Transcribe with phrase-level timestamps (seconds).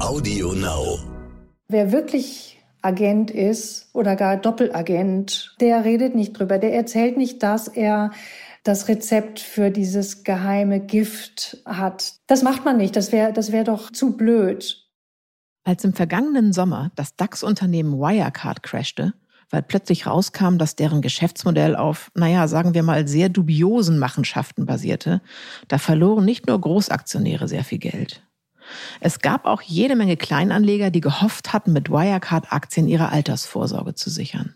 [0.00, 1.00] Audio Now.
[1.68, 6.58] Wer wirklich Agent ist oder gar Doppelagent, der redet nicht drüber.
[6.58, 8.12] Der erzählt nicht, dass er
[8.62, 12.14] das Rezept für dieses geheime Gift hat.
[12.28, 12.94] Das macht man nicht.
[12.94, 14.86] Das wäre das wär doch zu blöd.
[15.64, 19.14] Als im vergangenen Sommer das DAX-Unternehmen Wirecard crashte,
[19.50, 25.22] weil plötzlich rauskam, dass deren Geschäftsmodell auf, naja, sagen wir mal, sehr dubiosen Machenschaften basierte,
[25.66, 28.22] da verloren nicht nur Großaktionäre sehr viel Geld.
[29.00, 34.54] Es gab auch jede Menge Kleinanleger, die gehofft hatten, mit Wirecard-Aktien ihre Altersvorsorge zu sichern.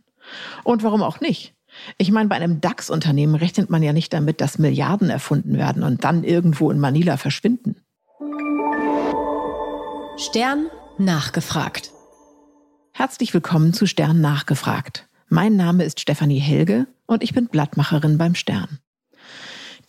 [0.64, 1.54] Und warum auch nicht?
[1.98, 6.04] Ich meine, bei einem DAX-Unternehmen rechnet man ja nicht damit, dass Milliarden erfunden werden und
[6.04, 7.76] dann irgendwo in Manila verschwinden.
[10.18, 10.66] Stern
[10.98, 11.90] nachgefragt.
[12.92, 15.08] Herzlich willkommen zu Stern nachgefragt.
[15.28, 18.78] Mein Name ist Stefanie Helge und ich bin Blattmacherin beim Stern.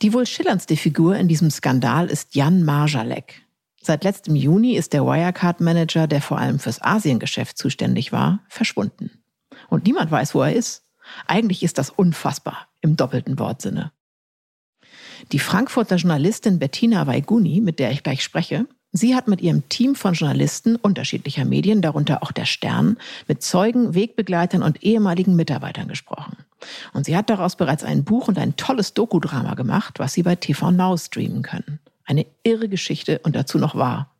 [0.01, 3.42] Die wohl schillerndste Figur in diesem Skandal ist Jan Marjalek.
[3.85, 9.11] Seit letztem Juni ist der Wirecard-Manager, der vor allem fürs Asiengeschäft zuständig war, verschwunden.
[9.69, 10.83] Und niemand weiß, wo er ist.
[11.27, 13.91] Eigentlich ist das unfassbar im doppelten Wortsinne.
[15.33, 19.95] Die Frankfurter Journalistin Bettina Weiguni, mit der ich gleich spreche, Sie hat mit ihrem Team
[19.95, 26.37] von Journalisten unterschiedlicher Medien, darunter auch der Stern, mit Zeugen, Wegbegleitern und ehemaligen Mitarbeitern gesprochen.
[26.93, 30.35] Und sie hat daraus bereits ein Buch und ein tolles Dokudrama gemacht, was Sie bei
[30.35, 31.79] TV Now streamen können.
[32.05, 34.13] Eine irre Geschichte und dazu noch wahr.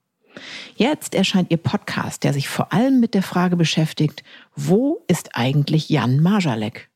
[0.76, 4.24] Jetzt erscheint ihr Podcast, der sich vor allem mit der Frage beschäftigt,
[4.56, 6.90] wo ist eigentlich Jan Marjalek?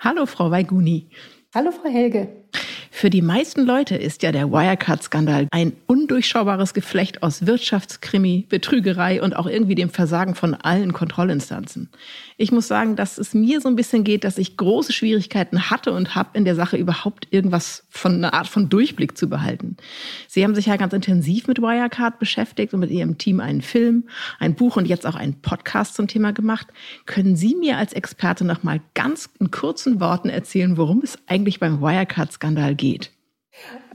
[0.00, 1.08] Hallo, Frau Weiguni.
[1.54, 2.28] Hallo, Frau Helge.
[2.96, 9.34] Für die meisten Leute ist ja der Wirecard-Skandal ein undurchschaubares Geflecht aus Wirtschaftskrimi, Betrügerei und
[9.34, 11.90] auch irgendwie dem Versagen von allen Kontrollinstanzen.
[12.36, 15.90] Ich muss sagen, dass es mir so ein bisschen geht, dass ich große Schwierigkeiten hatte
[15.90, 19.76] und habe, in der Sache überhaupt irgendwas von einer Art von Durchblick zu behalten.
[20.28, 24.04] Sie haben sich ja ganz intensiv mit Wirecard beschäftigt und mit Ihrem Team einen Film,
[24.38, 26.68] ein Buch und jetzt auch einen Podcast zum Thema gemacht.
[27.06, 31.58] Können Sie mir als Experte noch mal ganz in kurzen Worten erzählen, worum es eigentlich
[31.58, 32.83] beim Wirecard-Skandal geht?
[32.84, 33.10] Geht?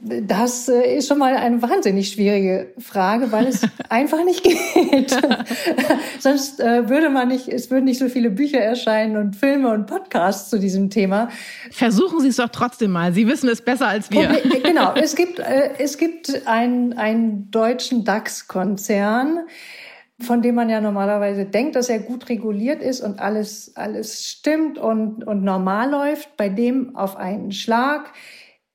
[0.01, 5.11] Das äh, ist schon mal eine wahnsinnig schwierige Frage, weil es einfach nicht geht.
[6.19, 9.87] Sonst äh, würde man nicht, es würden nicht so viele Bücher erscheinen und Filme und
[9.87, 11.27] Podcasts zu diesem Thema.
[11.71, 13.11] Versuchen Sie es doch trotzdem mal.
[13.11, 14.29] Sie wissen es besser als wir.
[14.29, 14.93] Problem, genau.
[14.93, 19.39] Es gibt, äh, es gibt einen, einen deutschen DAX-Konzern,
[20.21, 24.77] von dem man ja normalerweise denkt, dass er gut reguliert ist und alles, alles stimmt
[24.77, 28.13] und, und normal läuft, bei dem auf einen Schlag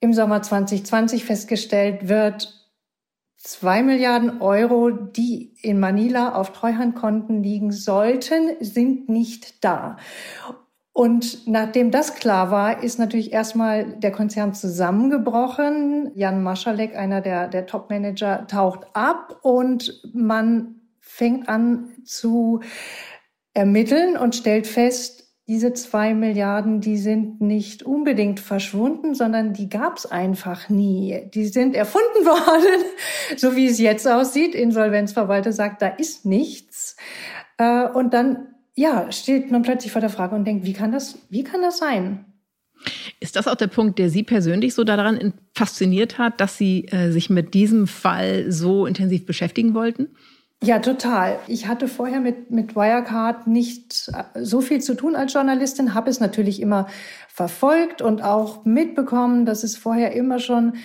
[0.05, 2.55] im Sommer 2020 festgestellt wird,
[3.37, 9.97] zwei Milliarden Euro, die in Manila auf Treuhandkonten liegen sollten, sind nicht da.
[10.93, 16.13] Und nachdem das klar war, ist natürlich erstmal der Konzern zusammengebrochen.
[16.15, 22.61] Jan Maschalek, einer der, der Top-Manager, taucht ab und man fängt an zu
[23.55, 29.99] ermitteln und stellt fest, diese zwei Milliarden, die sind nicht unbedingt verschwunden, sondern die gab
[29.99, 31.29] es einfach nie.
[31.35, 32.85] Die sind erfunden worden,
[33.37, 34.55] so wie es jetzt aussieht.
[34.55, 36.97] Insolvenzverwalter sagt, da ist nichts.
[37.59, 41.19] Äh, und dann, ja, steht man plötzlich vor der Frage und denkt, wie kann das,
[41.29, 42.25] wie kann das sein?
[43.21, 47.11] Ist das auch der Punkt, der Sie persönlich so daran fasziniert hat, dass Sie äh,
[47.11, 50.09] sich mit diesem Fall so intensiv beschäftigen wollten?
[50.65, 51.39] Ja, total.
[51.47, 56.21] Ich hatte vorher mit, mit Wirecard nicht so viel zu tun als Journalistin, habe es
[56.21, 56.87] natürlich immer
[57.29, 60.77] verfolgt und auch mitbekommen, dass es vorher immer schon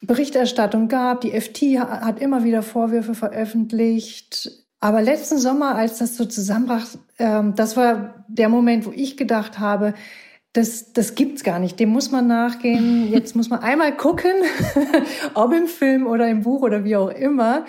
[0.00, 1.22] Berichterstattung gab.
[1.22, 4.52] Die FT hat immer wieder Vorwürfe veröffentlicht.
[4.78, 6.86] Aber letzten Sommer, als das so zusammenbrach,
[7.18, 9.94] ähm, das war der Moment, wo ich gedacht habe,
[10.56, 11.78] das, das gibt's gar nicht.
[11.78, 13.12] Dem muss man nachgehen.
[13.12, 14.32] Jetzt muss man einmal gucken,
[15.34, 17.66] ob im Film oder im Buch oder wie auch immer.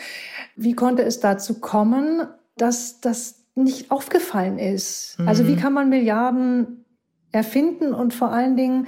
[0.56, 5.20] Wie konnte es dazu kommen, dass das nicht aufgefallen ist?
[5.20, 5.28] Mhm.
[5.28, 5.60] Also wie mhm.
[5.60, 6.86] kann man Milliarden
[7.34, 8.88] erfinden und vor allen Dingen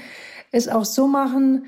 [0.52, 1.66] es auch so machen,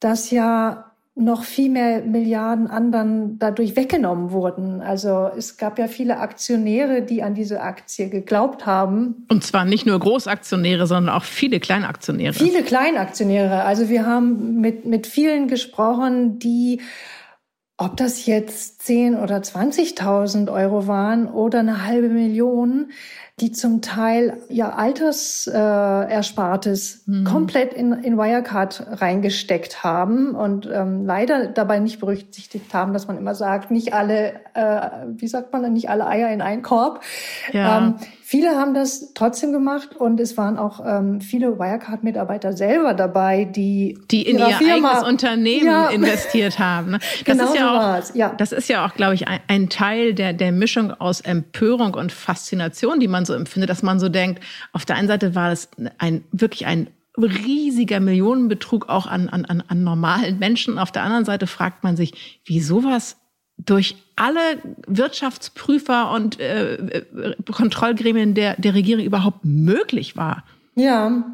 [0.00, 4.82] dass ja noch viel mehr Milliarden anderen dadurch weggenommen wurden.
[4.82, 9.26] Also es gab ja viele Aktionäre, die an diese Aktie geglaubt haben.
[9.30, 12.34] Und zwar nicht nur Großaktionäre, sondern auch viele Kleinaktionäre.
[12.34, 13.62] Viele Kleinaktionäre.
[13.62, 16.82] Also wir haben mit, mit vielen gesprochen, die
[17.78, 22.90] ob das jetzt 10 oder 20.000 Euro waren oder eine halbe Million,
[23.38, 27.24] die zum Teil ihr Alterserspartes äh, mhm.
[27.24, 33.18] komplett in, in Wirecard reingesteckt haben und ähm, leider dabei nicht berücksichtigt haben, dass man
[33.18, 37.02] immer sagt, nicht alle, äh, wie sagt man, nicht alle Eier in einen Korb.
[37.52, 37.76] Ja.
[37.76, 43.44] Ähm, viele haben das trotzdem gemacht und es waren auch ähm, viele Wirecard-Mitarbeiter selber dabei,
[43.44, 45.90] die die in ihr Firma, eigenes Unternehmen ja.
[45.90, 46.92] investiert haben.
[46.92, 47.00] Ne?
[47.00, 48.32] Das genau ist ja so auch, ja.
[48.38, 52.12] das ist ja auch, glaube ich, ein, ein Teil der der Mischung aus Empörung und
[52.12, 54.42] Faszination, die man so empfindet, dass man so denkt,
[54.72, 55.68] auf der einen Seite war es
[55.98, 60.78] ein wirklich ein riesiger Millionenbetrug auch an, an, an normalen Menschen.
[60.78, 63.16] Auf der anderen Seite fragt man sich, wie sowas
[63.58, 64.40] durch alle
[64.86, 70.44] Wirtschaftsprüfer und äh, äh, Kontrollgremien der, der Regierung überhaupt möglich war.
[70.74, 71.24] Ja,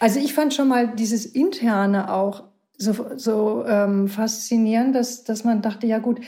[0.00, 2.44] also ich fand schon mal dieses Interne auch
[2.78, 6.20] so, so ähm, faszinierend, dass, dass man dachte, ja gut,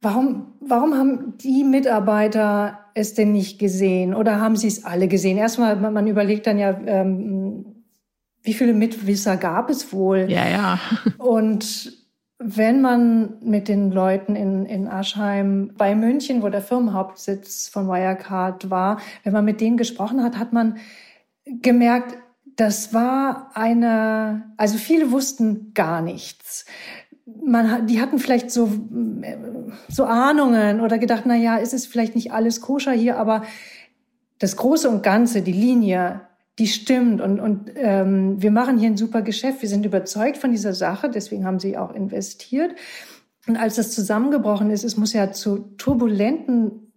[0.00, 5.38] warum, warum haben die Mitarbeiter es denn nicht gesehen oder haben sie es alle gesehen?
[5.38, 7.84] Erstmal, man, man überlegt dann ja, ähm,
[8.42, 10.26] wie viele Mitwisser gab es wohl?
[10.28, 10.80] Ja, ja.
[11.18, 11.92] Und
[12.38, 18.70] wenn man mit den Leuten in, in Aschheim bei München, wo der Firmenhauptsitz von Wirecard
[18.70, 20.76] war, wenn man mit denen gesprochen hat, hat man
[21.44, 22.16] gemerkt,
[22.56, 26.64] das war eine, also viele wussten gar nichts.
[27.48, 28.70] Man, die hatten vielleicht so,
[29.88, 33.42] so Ahnungen oder gedacht, na ja, ist es vielleicht nicht alles koscher hier, aber
[34.38, 36.20] das Große und Ganze, die Linie,
[36.58, 39.62] die stimmt und, und ähm, wir machen hier ein super Geschäft.
[39.62, 42.74] Wir sind überzeugt von dieser Sache, deswegen haben sie auch investiert.
[43.46, 46.92] Und als das zusammengebrochen ist, es muss ja zu turbulenten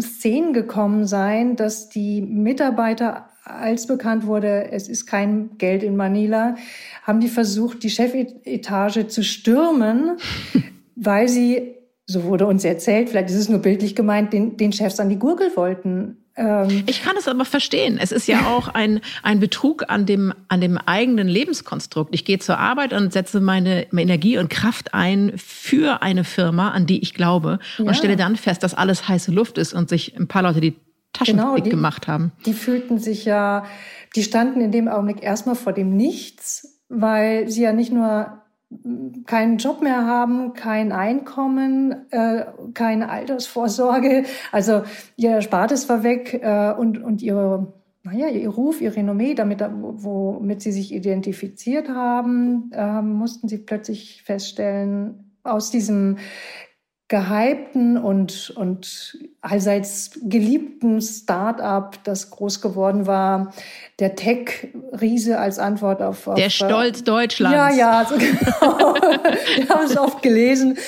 [0.00, 6.56] Szenen gekommen sein, dass die Mitarbeiter, als bekannt wurde, es ist kein Geld in Manila,
[7.02, 10.18] haben die versucht, die Chefetage zu stürmen,
[10.96, 11.74] weil sie,
[12.06, 15.18] so wurde uns erzählt, vielleicht ist es nur bildlich gemeint, den, den Chefs an die
[15.18, 16.16] Gurgel wollten.
[16.36, 17.98] Ähm, ich kann es aber verstehen.
[18.00, 22.14] Es ist ja auch ein, ein Betrug an dem, an dem eigenen Lebenskonstrukt.
[22.14, 26.86] Ich gehe zur Arbeit und setze meine, Energie und Kraft ein für eine Firma, an
[26.86, 27.84] die ich glaube, ja.
[27.84, 30.76] und stelle dann fest, dass alles heiße Luft ist und sich ein paar Leute die
[31.12, 32.32] Taschen genau, die, gemacht haben.
[32.46, 33.64] Die fühlten sich ja,
[34.16, 38.40] die standen in dem Augenblick erstmal vor dem Nichts, weil sie ja nicht nur
[39.26, 44.24] keinen Job mehr haben, kein Einkommen, äh, keine Altersvorsorge.
[44.52, 44.82] Also
[45.16, 47.72] ihr Erspartes war weg äh, und, und ihre,
[48.04, 54.22] naja, ihr Ruf, ihr Renommee, damit, womit sie sich identifiziert haben, äh, mussten sie plötzlich
[54.22, 56.18] feststellen, aus diesem
[57.10, 63.52] gehypten und, und allseits geliebten Start-up, das groß geworden war,
[63.98, 67.56] der Tech-Riese als Antwort auf, auf Der äh, Stolz Deutschlands.
[67.56, 68.94] Ja, ja, so genau.
[69.56, 70.78] Wir haben es oft gelesen.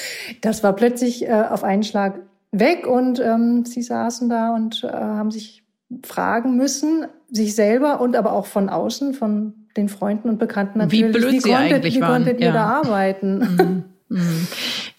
[0.43, 2.21] Das war plötzlich äh, auf einen Schlag
[2.53, 5.65] weg und ähm, sie saßen da und äh, haben sich
[6.05, 11.09] fragen müssen, sich selber und aber auch von außen, von den Freunden und Bekannten natürlich.
[11.09, 12.13] Wie blöd wie sie konntet, eigentlich wie waren.
[12.13, 12.53] konntet ihr ja.
[12.53, 13.85] da arbeiten?
[14.09, 14.47] Mhm.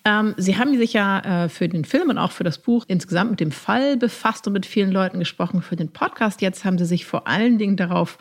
[0.06, 3.32] Ähm, Sie haben sich ja äh, für den Film und auch für das Buch insgesamt
[3.32, 5.62] mit dem Fall befasst und mit vielen Leuten gesprochen.
[5.62, 8.18] Für den Podcast jetzt haben Sie sich vor allen Dingen darauf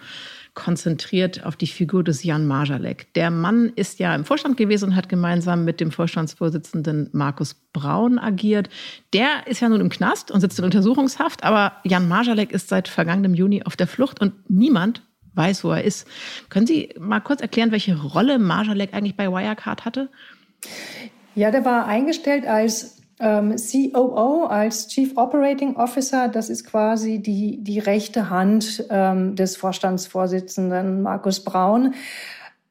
[0.55, 3.13] konzentriert auf die Figur des Jan Marjalek.
[3.15, 8.19] Der Mann ist ja im Vorstand gewesen und hat gemeinsam mit dem Vorstandsvorsitzenden Markus Braun
[8.19, 8.69] agiert.
[9.15, 12.87] Der ist ja nun im Knast und sitzt in Untersuchungshaft, aber Jan Marjalek ist seit
[12.87, 15.03] vergangenem Juni auf der Flucht und niemand
[15.35, 16.07] weiß, wo er ist.
[16.51, 20.11] Können Sie mal kurz erklären, welche Rolle Marjalek eigentlich bei Wirecard hatte?
[21.35, 26.29] Ja, der war eingestellt als ähm, COO, als Chief Operating Officer.
[26.29, 31.95] Das ist quasi die, die rechte Hand ähm, des Vorstandsvorsitzenden Markus Braun,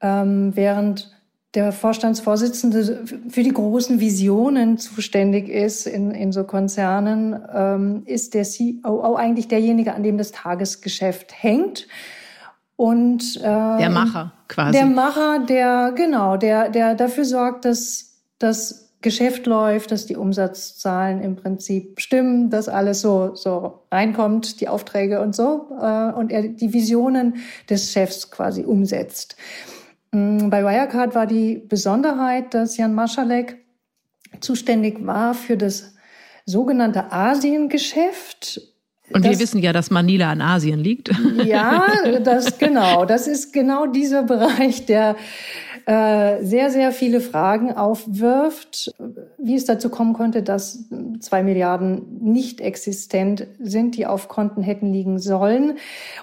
[0.01, 1.11] ähm, während
[1.53, 8.45] der Vorstandsvorsitzende für die großen Visionen zuständig ist in, in so Konzernen, ähm, ist der
[8.45, 11.87] COO eigentlich derjenige, an dem das Tagesgeschäft hängt.
[12.77, 14.71] Und ähm, der Macher quasi.
[14.71, 18.10] Der Macher, der genau, der der dafür sorgt, dass
[18.43, 24.67] das Geschäft läuft, dass die Umsatzzahlen im Prinzip stimmen, dass alles so so reinkommt, die
[24.67, 27.37] Aufträge und so äh, und er die Visionen
[27.69, 29.35] des Chefs quasi umsetzt.
[30.11, 33.57] Mm, bei Wirecard war die Besonderheit, dass Jan Maschalek
[34.39, 35.95] zuständig war für das
[36.45, 38.61] sogenannte Asiengeschäft
[39.13, 41.11] und das, wir wissen ja, dass Manila in Asien liegt.
[41.43, 41.85] Ja,
[42.23, 43.05] das genau.
[43.05, 45.15] Das ist genau dieser Bereich, der
[45.85, 48.93] äh, sehr, sehr viele Fragen aufwirft,
[49.37, 50.85] wie es dazu kommen konnte, dass
[51.19, 55.77] zwei Milliarden nicht existent sind, die auf Konten hätten liegen sollen.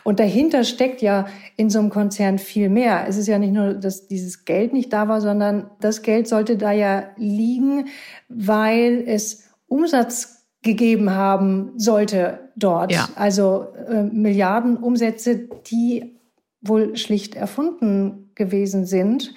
[0.04, 3.06] Und dahinter steckt ja in so einem Konzern viel mehr.
[3.08, 6.56] Es ist ja nicht nur, dass dieses Geld nicht da war, sondern das Geld sollte
[6.56, 7.86] da ja liegen,
[8.28, 12.92] weil es Umsatz gegeben haben sollte dort.
[12.92, 13.08] Ja.
[13.14, 16.18] Also äh, Milliarden Umsätze, die
[16.60, 19.34] wohl schlicht erfunden gewesen sind.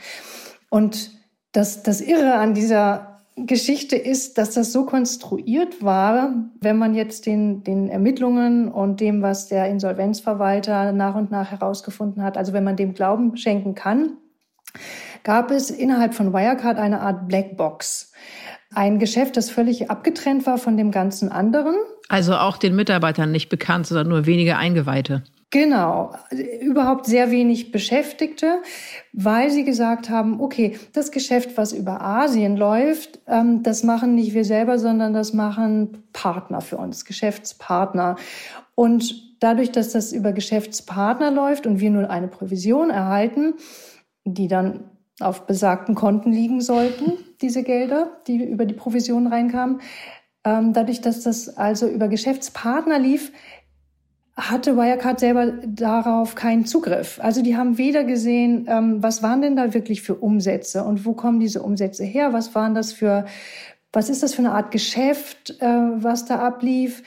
[0.70, 1.12] Und
[1.52, 7.26] das, das Irre an dieser Geschichte ist, dass das so konstruiert war, wenn man jetzt
[7.26, 12.64] den, den Ermittlungen und dem, was der Insolvenzverwalter nach und nach herausgefunden hat, also wenn
[12.64, 14.18] man dem Glauben schenken kann,
[15.24, 18.12] gab es innerhalb von Wirecard eine Art Blackbox.
[18.74, 21.76] Ein Geschäft, das völlig abgetrennt war von dem ganzen anderen.
[22.08, 25.24] Also auch den Mitarbeitern nicht bekannt, sondern nur wenige Eingeweihte.
[25.52, 26.14] Genau,
[26.62, 28.62] überhaupt sehr wenig Beschäftigte,
[29.12, 34.34] weil sie gesagt haben, okay, das Geschäft, was über Asien läuft, ähm, das machen nicht
[34.34, 38.16] wir selber, sondern das machen Partner für uns, Geschäftspartner.
[38.76, 43.56] Und dadurch, dass das über Geschäftspartner läuft und wir nur eine Provision erhalten,
[44.24, 44.86] die dann
[45.20, 49.82] auf besagten Konten liegen sollten, diese Gelder, die über die Provision reinkamen,
[50.44, 53.32] ähm, dadurch, dass das also über Geschäftspartner lief,
[54.50, 57.20] hatte Wirecard selber darauf keinen Zugriff.
[57.22, 61.14] Also die haben weder gesehen, ähm, was waren denn da wirklich für Umsätze und wo
[61.14, 62.34] kommen diese Umsätze her?
[62.34, 63.26] Was waren das für,
[63.94, 67.04] was ist das für eine Art Geschäft, äh, was da ablief?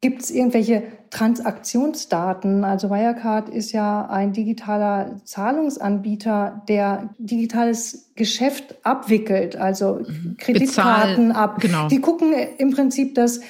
[0.00, 2.64] Gibt es irgendwelche Transaktionsdaten?
[2.64, 10.36] Also Wirecard ist ja ein digitaler Zahlungsanbieter, der digitales Geschäft abwickelt, also mhm.
[10.38, 11.60] Kreditkarten Bezahl, ab.
[11.60, 11.88] Genau.
[11.88, 13.40] Die gucken im Prinzip, dass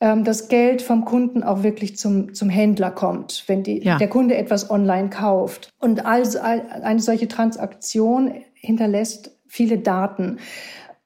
[0.00, 3.98] ähm, das Geld vom Kunden auch wirklich zum, zum Händler kommt, wenn die, ja.
[3.98, 5.70] der Kunde etwas online kauft.
[5.78, 10.38] Und also eine solche Transaktion hinterlässt viele Daten.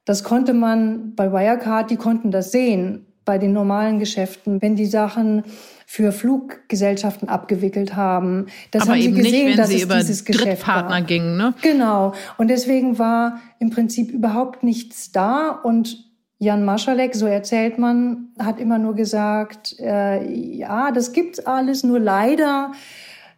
[0.05, 4.87] Das konnte man bei Wirecard, die konnten das sehen bei den normalen Geschäften, wenn die
[4.87, 5.45] Sachen
[5.87, 8.47] für Fluggesellschaften abgewickelt haben.
[8.73, 11.55] Das Aber haben sie gesehen, nicht, dass sie es über dieses Geschäft Drittpartner gingen, ne?
[11.63, 12.15] Genau.
[12.37, 16.12] Und deswegen war im Prinzip überhaupt nichts da und
[16.43, 22.01] Jan Maschalek, so erzählt man, hat immer nur gesagt, äh, ja, das gibt's alles, nur
[22.01, 22.73] leider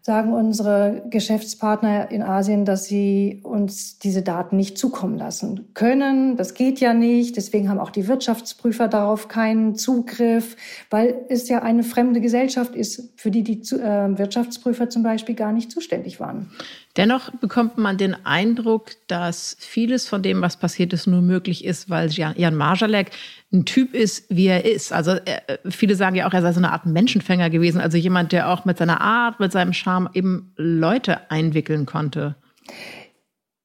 [0.05, 6.37] sagen unsere Geschäftspartner in Asien, dass sie uns diese Daten nicht zukommen lassen können.
[6.37, 7.39] Das geht ja nicht.
[7.39, 10.57] Deswegen haben auch die Wirtschaftsprüfer darauf keinen Zugriff,
[10.91, 15.53] weil es ja eine fremde Gesellschaft ist, für die die äh, Wirtschaftsprüfer zum Beispiel gar
[15.53, 16.51] nicht zuständig waren.
[16.99, 21.89] Dennoch bekommt man den Eindruck, dass vieles von dem, was passiert ist, nur möglich ist,
[21.89, 23.11] weil Jan Marjalek
[23.55, 24.93] ein Typ ist, wie er ist.
[24.93, 28.33] Also äh, viele sagen ja auch, er sei so eine Art Menschenfänger gewesen, also jemand,
[28.33, 32.35] der auch mit seiner Art, mit seinem Charme eben Leute einwickeln konnte.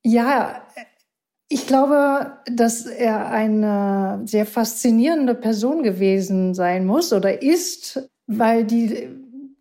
[0.03, 0.61] Ja,
[1.49, 9.09] ich glaube, dass er eine sehr faszinierende Person gewesen sein muss oder ist, weil die,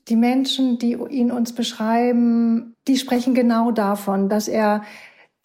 [0.09, 4.83] die Menschen, die ihn uns beschreiben, die sprechen genau davon, dass er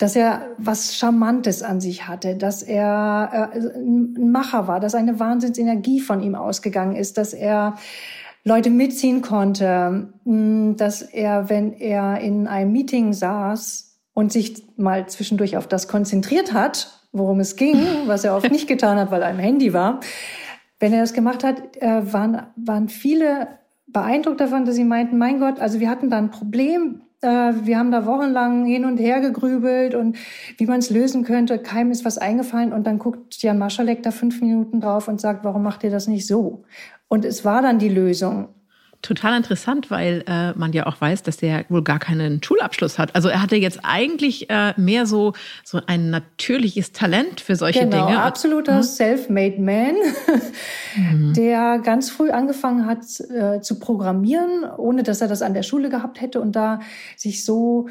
[0.03, 5.17] dass er was Charmantes an sich hatte, dass er äh, ein Macher war, dass eine
[5.17, 7.75] Wahnsinnsenergie von ihm ausgegangen ist, dass er
[8.43, 15.07] Leute mitziehen konnte, hm, dass er, wenn er in einem Meeting saß und sich mal
[15.07, 19.21] zwischendurch auf das konzentriert hat, worum es ging, was er oft nicht getan hat, weil
[19.21, 20.01] er am Handy war,
[20.81, 23.47] wenn er das gemacht hat, äh, waren, waren viele
[23.87, 27.91] beeindruckt davon, dass sie meinten, mein Gott, also wir hatten da ein Problem, wir haben
[27.91, 30.17] da wochenlang hin und her gegrübelt und
[30.57, 31.59] wie man es lösen könnte.
[31.59, 35.43] Keinem ist was eingefallen und dann guckt Jan Maschalek da fünf Minuten drauf und sagt,
[35.43, 36.63] warum macht ihr das nicht so?
[37.07, 38.49] Und es war dann die Lösung
[39.03, 43.13] total interessant, weil äh, man ja auch weiß, dass der wohl gar keinen Schulabschluss hat.
[43.15, 45.33] Also er hatte jetzt eigentlich äh, mehr so
[45.63, 48.23] so ein natürliches Talent für solche genau, Dinge.
[48.23, 48.83] Absoluter mhm.
[48.83, 49.95] self-made man,
[50.95, 51.33] mhm.
[51.33, 55.89] der ganz früh angefangen hat äh, zu programmieren, ohne dass er das an der Schule
[55.89, 56.79] gehabt hätte und da
[57.17, 57.89] sich so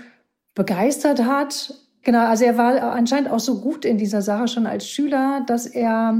[0.54, 1.74] begeistert hat.
[2.02, 5.66] Genau, also er war anscheinend auch so gut in dieser Sache schon als Schüler, dass
[5.66, 6.18] er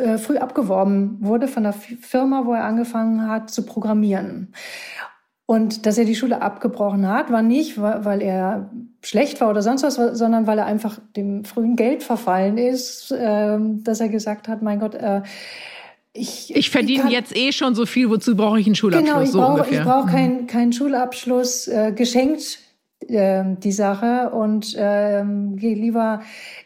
[0.00, 4.52] äh, früh abgeworben wurde von der Firma, wo er angefangen hat zu programmieren.
[5.46, 8.70] Und dass er die Schule abgebrochen hat, war nicht, weil er
[9.02, 13.82] schlecht war oder sonst was, sondern weil er einfach dem frühen Geld verfallen ist, ähm,
[13.82, 15.22] dass er gesagt hat, mein Gott, äh,
[16.12, 19.08] ich, ich verdiene ich jetzt eh schon so viel, wozu brauche ich einen Schulabschluss?
[19.08, 22.58] Genau, ich so brauche brauch keinen keinen Schulabschluss äh, geschenkt
[23.08, 26.20] die Sache und ähm, gehe lieber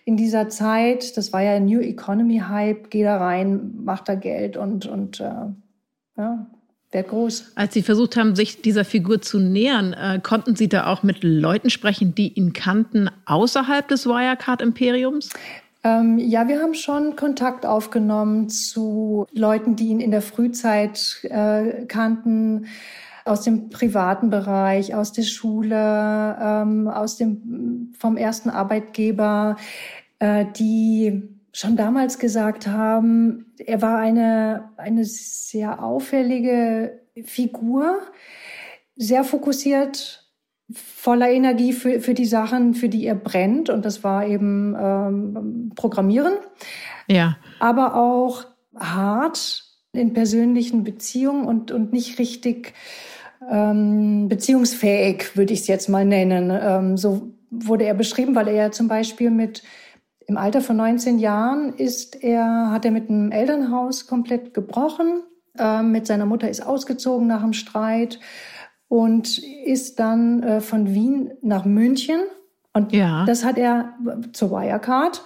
[0.04, 4.56] in dieser Zeit, das war ja New Economy Hype, geh da rein, mach da Geld
[4.56, 5.46] und, und äh,
[6.16, 6.46] ja,
[6.90, 7.52] werd groß.
[7.54, 11.22] Als Sie versucht haben, sich dieser Figur zu nähern, äh, konnten Sie da auch mit
[11.22, 15.30] Leuten sprechen, die ihn kannten außerhalb des Wirecard-Imperiums?
[15.82, 21.84] Ähm, ja, wir haben schon Kontakt aufgenommen zu Leuten, die ihn in der Frühzeit äh,
[21.86, 22.66] kannten
[23.24, 29.56] aus dem privaten Bereich, aus der Schule, ähm, aus dem vom ersten Arbeitgeber,
[30.18, 38.00] äh, die schon damals gesagt haben, er war eine, eine sehr auffällige Figur,
[38.96, 40.28] sehr fokussiert,
[40.72, 43.70] voller Energie für, für die Sachen, für die er brennt.
[43.70, 46.34] Und das war eben ähm, Programmieren.
[47.06, 47.36] Ja.
[47.60, 48.44] Aber auch
[48.76, 49.62] hart
[49.92, 52.74] in persönlichen Beziehungen und, und nicht richtig
[53.50, 56.50] ähm, beziehungsfähig, würde ich es jetzt mal nennen.
[56.50, 59.62] Ähm, so wurde er beschrieben, weil er ja zum Beispiel mit
[60.26, 65.22] im Alter von 19 Jahren ist er, hat er mit einem Elternhaus komplett gebrochen.
[65.58, 68.18] Ähm, mit seiner Mutter ist ausgezogen nach dem Streit
[68.88, 72.20] und ist dann äh, von Wien nach München.
[72.72, 73.24] Und ja.
[73.26, 73.94] das hat er
[74.32, 75.22] zur Wirecard.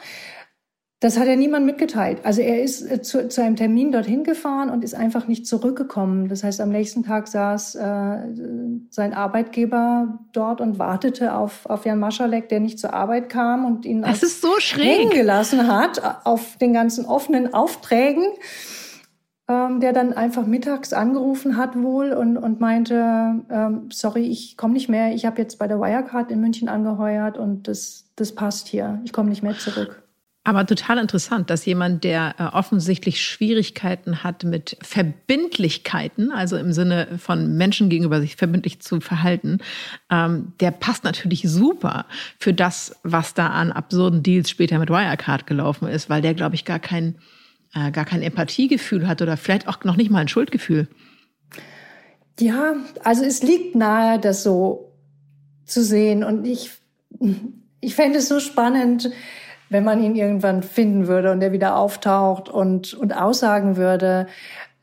[1.00, 2.18] Das hat er niemand mitgeteilt.
[2.24, 6.28] Also er ist äh, zu, zu, einem Termin dorthin gefahren und ist einfach nicht zurückgekommen.
[6.28, 8.18] Das heißt, am nächsten Tag saß äh,
[8.90, 13.86] sein Arbeitgeber dort und wartete auf, auf Jan Maschalek, der nicht zur Arbeit kam und
[13.86, 15.12] ihn das ist so schräg.
[15.12, 18.24] gelassen hat auf den ganzen offenen Aufträgen.
[19.50, 24.74] Ähm, der dann einfach mittags angerufen hat wohl und, und meinte, ähm, sorry, ich komme
[24.74, 28.68] nicht mehr, ich habe jetzt bei der Wirecard in München angeheuert und das, das passt
[28.68, 30.02] hier, ich komme nicht mehr zurück.
[30.48, 37.18] Aber total interessant, dass jemand, der äh, offensichtlich Schwierigkeiten hat mit Verbindlichkeiten, also im Sinne
[37.18, 39.58] von Menschen gegenüber sich verbindlich zu verhalten,
[40.10, 42.06] ähm, der passt natürlich super
[42.38, 46.54] für das, was da an absurden Deals später mit Wirecard gelaufen ist, weil der, glaube
[46.54, 47.16] ich, gar kein,
[47.74, 50.88] äh, gar kein Empathiegefühl hat oder vielleicht auch noch nicht mal ein Schuldgefühl.
[52.40, 52.72] Ja,
[53.04, 54.94] also es liegt nahe, das so
[55.66, 56.24] zu sehen.
[56.24, 56.70] Und ich,
[57.82, 59.10] ich fände es so spannend,
[59.70, 64.26] wenn man ihn irgendwann finden würde und er wieder auftaucht und, und aussagen würde,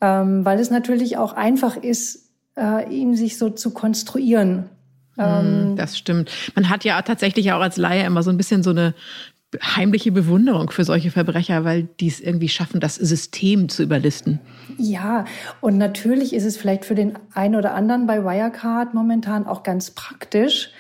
[0.01, 4.69] ähm, weil es natürlich auch einfach ist, äh, ihn sich so zu konstruieren.
[5.17, 6.31] Ähm, das stimmt.
[6.55, 8.93] Man hat ja tatsächlich auch als Laie immer so ein bisschen so eine
[9.61, 14.39] heimliche Bewunderung für solche Verbrecher, weil die es irgendwie schaffen, das System zu überlisten.
[14.77, 15.25] Ja,
[15.61, 19.91] und natürlich ist es vielleicht für den einen oder anderen bei Wirecard momentan auch ganz
[19.91, 20.71] praktisch,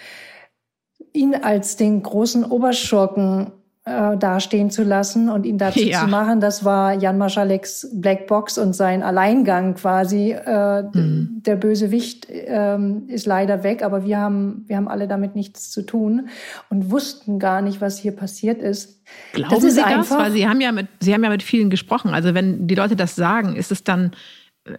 [1.13, 3.51] ihn als den großen Oberschurken
[3.85, 6.01] äh, dastehen zu lassen und ihn dazu ja.
[6.01, 6.39] zu machen.
[6.39, 10.31] Das war Jan Maschaleks Blackbox und sein Alleingang quasi.
[10.31, 11.43] Äh, mhm.
[11.45, 15.83] Der Bösewicht äh, ist leider weg, aber wir haben, wir haben alle damit nichts zu
[15.83, 16.29] tun
[16.71, 19.03] und wussten gar nicht, was hier passiert ist.
[19.33, 20.09] Glauben das ist Sie das?
[20.09, 22.09] Weil Sie haben ja mit, Sie haben ja mit vielen gesprochen.
[22.09, 24.13] Also wenn die Leute das sagen, ist es dann,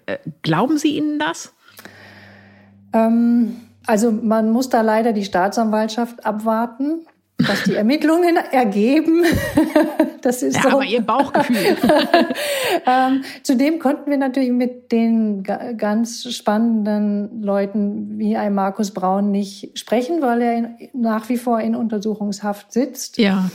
[0.06, 1.54] äh, glauben Sie ihnen das?
[2.92, 3.54] Ähm,
[3.86, 7.06] also man muss da leider die Staatsanwaltschaft abwarten
[7.38, 9.24] was die Ermittlungen ergeben.
[10.22, 10.68] das ist ja, so.
[10.68, 11.76] aber Ihr Bauchgefühl.
[12.86, 19.78] ähm, zudem konnten wir natürlich mit den ganz spannenden Leuten wie ein Markus Braun nicht
[19.78, 23.18] sprechen, weil er in, nach wie vor in Untersuchungshaft sitzt.
[23.18, 23.50] Ja.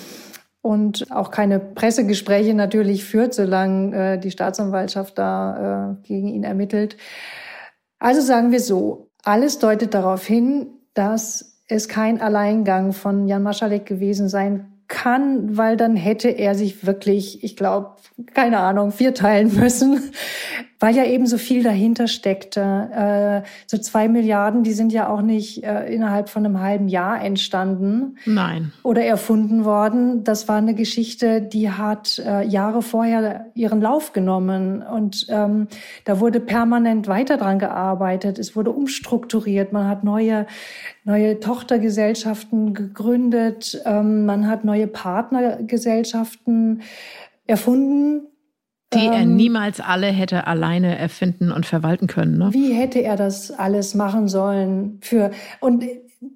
[0.62, 6.98] Und auch keine Pressegespräche natürlich führt, solange äh, die Staatsanwaltschaft da äh, gegen ihn ermittelt.
[7.98, 13.86] Also sagen wir so, alles deutet darauf hin, dass es kein Alleingang von Jan Maschalek
[13.86, 17.92] gewesen sein kann, weil dann hätte er sich wirklich, ich glaube,
[18.34, 20.12] keine Ahnung, vierteilen müssen,
[20.82, 23.44] weil ja eben so viel dahinter steckte.
[23.44, 27.24] Äh, so zwei Milliarden, die sind ja auch nicht äh, innerhalb von einem halben Jahr
[27.24, 28.18] entstanden.
[28.26, 28.74] Nein.
[28.82, 30.24] Oder erfunden worden.
[30.24, 35.68] Das war eine Geschichte, die hat äh, Jahre vorher ihren Lauf genommen und ähm,
[36.06, 38.40] da wurde permanent weiter dran gearbeitet.
[38.40, 39.72] Es wurde umstrukturiert.
[39.74, 40.48] Man hat neue
[41.04, 43.80] neue Tochtergesellschaften gegründet.
[43.86, 46.82] Ähm, man hat neue Partnergesellschaften
[47.46, 48.31] erfunden.
[48.94, 52.38] Die er ähm, niemals alle hätte alleine erfinden und verwalten können.
[52.38, 52.50] Ne?
[52.52, 55.00] Wie hätte er das alles machen sollen?
[55.02, 55.86] Für und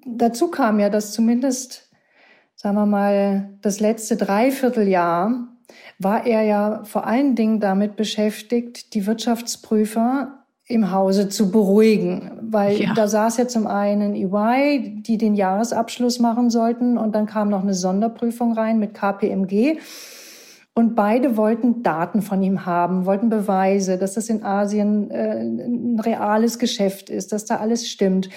[0.06, 1.90] dazu kam ja, dass zumindest,
[2.54, 5.48] sagen wir mal, das letzte Dreivierteljahr
[5.98, 12.80] war er ja vor allen Dingen damit beschäftigt, die Wirtschaftsprüfer im Hause zu beruhigen, weil
[12.80, 12.94] ja.
[12.94, 17.62] da saß ja zum einen EY, die den Jahresabschluss machen sollten und dann kam noch
[17.62, 19.78] eine Sonderprüfung rein mit KPMG
[20.78, 25.98] und beide wollten Daten von ihm haben, wollten Beweise, dass das in Asien äh, ein
[25.98, 28.28] reales Geschäft ist, dass da alles stimmt.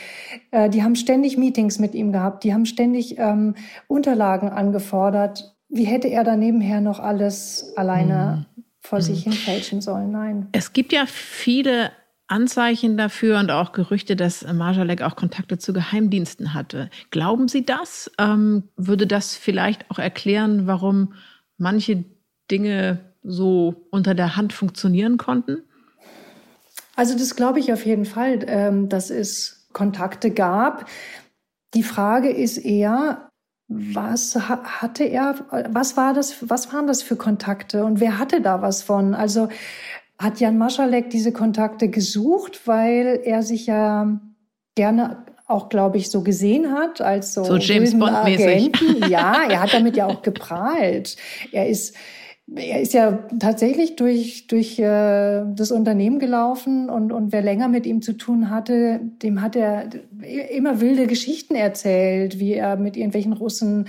[0.52, 3.56] Äh, die haben ständig Meetings mit ihm gehabt, die haben ständig ähm,
[3.88, 5.54] Unterlagen angefordert.
[5.67, 8.63] Wie hätte er da nebenher noch alles alleine hm.
[8.80, 9.06] vor hm.
[9.06, 10.10] sich hin fälschen sollen?
[10.10, 10.47] Nein.
[10.54, 11.91] Es gibt ja viele
[12.28, 16.89] Anzeichen dafür und auch Gerüchte, dass Marjalek auch Kontakte zu Geheimdiensten hatte.
[17.12, 18.10] Glauben Sie das?
[18.17, 21.15] Ähm, würde das vielleicht auch erklären, warum
[21.58, 22.06] manche
[22.52, 25.64] Dinge so unter der Hand funktionieren konnten?
[26.96, 30.90] Also das glaube ich auf jeden Fall, ähm, dass es Kontakte gab.
[31.74, 33.30] Die Frage ist eher,
[33.68, 35.36] was hatte er,
[35.70, 39.14] was war das, was waren das für Kontakte und wer hatte da was von?
[39.14, 39.50] Also
[40.18, 44.20] hat Jan Maschalek diese Kontakte gesucht, weil er sich ja
[44.76, 48.72] gerne auch, glaube ich, so gesehen hat als so, so James Bond mäßig.
[49.10, 51.16] Ja, er hat damit ja auch geprahlt.
[51.52, 51.96] Er ist
[52.56, 57.86] er ist ja tatsächlich durch, durch äh, das Unternehmen gelaufen und, und wer länger mit
[57.86, 59.90] ihm zu tun hatte, dem hat er
[60.52, 63.88] immer wilde Geschichten erzählt, wie er mit irgendwelchen Russen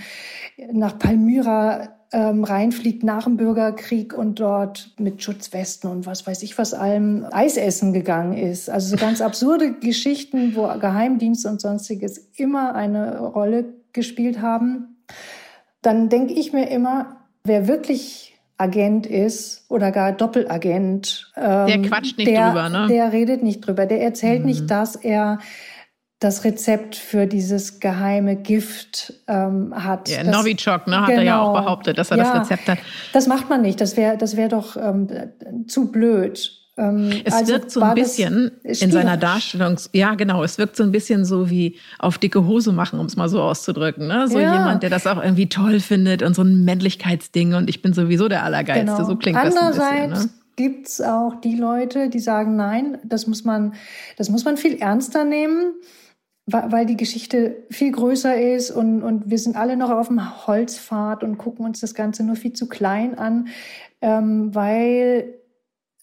[0.71, 6.57] nach Palmyra ähm, reinfliegt nach dem Bürgerkrieg und dort mit Schutzwesten und was weiß ich
[6.57, 8.69] was allem Eis essen gegangen ist.
[8.69, 14.97] Also so ganz absurde Geschichten, wo Geheimdienst und sonstiges immer eine Rolle gespielt haben.
[15.81, 18.30] Dann denke ich mir immer, wer wirklich
[18.61, 21.31] Agent ist oder gar Doppelagent.
[21.35, 22.87] Ähm, der quatscht nicht der, drüber, ne?
[22.87, 23.85] Der redet nicht drüber.
[23.85, 24.45] Der erzählt mhm.
[24.45, 25.39] nicht, dass er
[26.19, 30.07] das Rezept für dieses geheime Gift ähm, hat.
[30.07, 31.63] Ja, das, Novichok, ne, hat genau, er ja auch genau.
[31.63, 32.77] behauptet, dass er ja, das Rezept hat.
[33.11, 33.81] Das macht man nicht.
[33.81, 35.07] Das wäre das wäre doch ähm,
[35.67, 36.60] zu blöd.
[36.77, 40.83] Ähm, es also wirkt so ein bisschen in seiner Darstellung, ja genau, es wirkt so
[40.83, 44.07] ein bisschen so wie auf dicke Hose machen, um es mal so auszudrücken.
[44.07, 44.27] Ne?
[44.29, 44.53] So ja.
[44.53, 48.29] jemand, der das auch irgendwie toll findet und so ein Männlichkeitsding und ich bin sowieso
[48.29, 48.95] der Allergeilste.
[48.95, 49.07] Genau.
[49.07, 50.27] So klingt Andererseits das ein bisschen.
[50.27, 50.41] Ne?
[50.55, 53.73] gibt's auch die Leute, die sagen, nein, das muss man,
[54.17, 55.73] das muss man viel ernster nehmen,
[56.45, 61.23] weil die Geschichte viel größer ist und, und wir sind alle noch auf dem Holzpfad
[61.23, 63.47] und gucken uns das Ganze nur viel zu klein an,
[64.01, 65.40] ähm, weil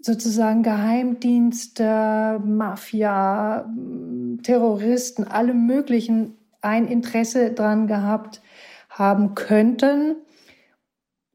[0.01, 3.69] sozusagen Geheimdienste, Mafia,
[4.43, 8.41] Terroristen, alle möglichen ein Interesse dran gehabt
[8.91, 10.17] haben könnten,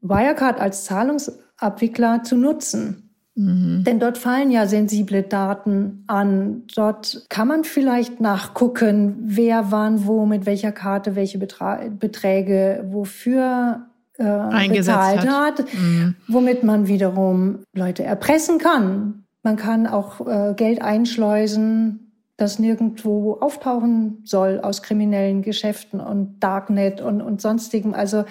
[0.00, 3.04] Wirecard als Zahlungsabwickler zu nutzen.
[3.34, 3.84] Mhm.
[3.84, 6.64] Denn dort fallen ja sensible Daten an.
[6.74, 13.86] Dort kann man vielleicht nachgucken, wer wann wo mit welcher Karte welche Betra Beträge wofür
[14.18, 16.14] äh, bezahlt hat, hat mhm.
[16.28, 19.24] womit man wiederum Leute erpressen kann.
[19.42, 27.00] Man kann auch äh, Geld einschleusen, das nirgendwo auftauchen soll aus kriminellen Geschäften und Darknet
[27.00, 27.94] und, und sonstigem.
[27.94, 28.24] Also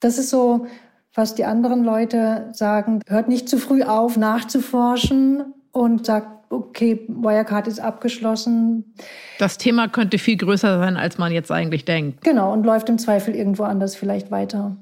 [0.00, 0.66] das ist so,
[1.14, 7.66] was die anderen Leute sagen, hört nicht zu früh auf, nachzuforschen und sagt, okay, Wirecard
[7.66, 8.94] ist abgeschlossen.
[9.38, 12.22] Das Thema könnte viel größer sein, als man jetzt eigentlich denkt.
[12.24, 14.76] Genau, und läuft im Zweifel irgendwo anders vielleicht weiter.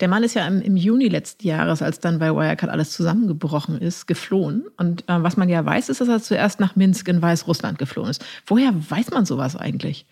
[0.00, 3.80] Der Mann ist ja im, im, Juni letzten Jahres, als dann bei Wirecard alles zusammengebrochen
[3.80, 4.64] ist, geflohen.
[4.76, 8.10] Und äh, was man ja weiß, ist, dass er zuerst nach Minsk in Weißrussland geflohen
[8.10, 8.24] ist.
[8.46, 10.06] Woher weiß man sowas eigentlich?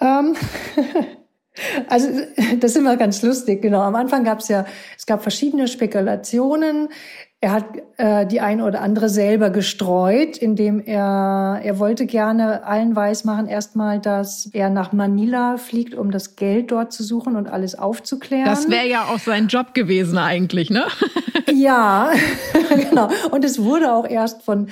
[0.00, 0.36] Ähm,
[1.88, 2.08] also
[2.60, 3.80] das ist immer ganz lustig, genau.
[3.80, 6.88] Am Anfang gab es ja, es gab verschiedene Spekulationen.
[7.44, 7.66] Er hat
[7.98, 14.00] äh, die eine oder andere selber gestreut, indem er, er wollte gerne allen weismachen, erstmal,
[14.00, 18.46] dass er nach Manila fliegt, um das Geld dort zu suchen und alles aufzuklären.
[18.46, 20.86] Das wäre ja auch sein Job gewesen eigentlich, ne?
[21.52, 22.12] ja,
[22.88, 23.10] genau.
[23.30, 24.68] Und es wurde auch erst von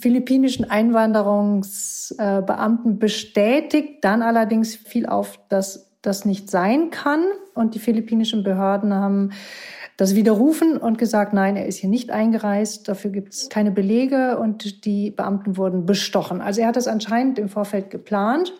[0.00, 3.98] philippinischen Einwanderungsbeamten bestätigt.
[4.00, 7.22] Dann allerdings fiel auf, dass das nicht sein kann.
[7.54, 9.32] Und die philippinischen Behörden haben
[9.96, 14.38] das widerrufen und gesagt, nein, er ist hier nicht eingereist, dafür gibt es keine Belege
[14.38, 16.40] und die Beamten wurden bestochen.
[16.40, 18.52] Also er hat das anscheinend im Vorfeld geplant.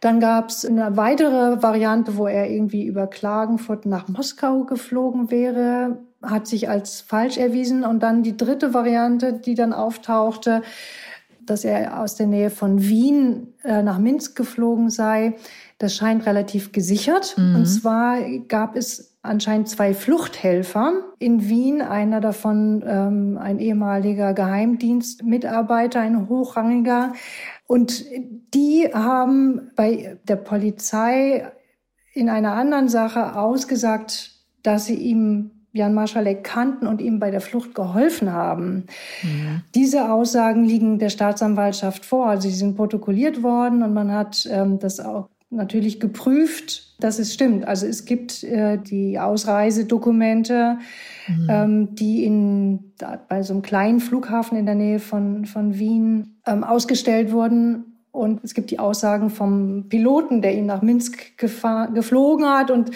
[0.00, 5.98] Dann gab es eine weitere Variante, wo er irgendwie über Klagenfurt nach Moskau geflogen wäre,
[6.22, 7.84] hat sich als falsch erwiesen.
[7.84, 10.62] Und dann die dritte Variante, die dann auftauchte,
[11.44, 15.34] dass er aus der Nähe von Wien äh, nach Minsk geflogen sei.
[15.78, 17.36] Das scheint relativ gesichert.
[17.36, 17.56] Mhm.
[17.56, 21.82] Und zwar gab es anscheinend zwei Fluchthelfer in Wien.
[21.82, 27.12] Einer davon ähm, ein ehemaliger Geheimdienstmitarbeiter, ein hochrangiger.
[27.66, 28.04] Und
[28.54, 31.50] die haben bei der Polizei
[32.14, 37.40] in einer anderen Sache ausgesagt, dass sie ihm Jan Marschalek kannten und ihm bei der
[37.40, 38.86] Flucht geholfen haben.
[39.22, 39.62] Mhm.
[39.74, 42.26] Diese Aussagen liegen der Staatsanwaltschaft vor.
[42.26, 47.32] Also sie sind protokolliert worden und man hat ähm, das auch natürlich geprüft, dass es
[47.32, 47.66] stimmt.
[47.66, 50.78] Also es gibt äh, die Ausreisedokumente,
[51.26, 51.46] mhm.
[51.48, 56.40] ähm, die in, da, bei so einem kleinen Flughafen in der Nähe von, von Wien
[56.46, 57.98] ähm, ausgestellt wurden.
[58.10, 62.90] Und es gibt die Aussagen vom Piloten, der ihn nach Minsk geflogen hat und